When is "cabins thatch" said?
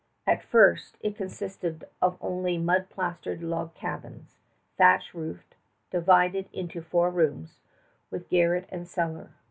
3.75-5.13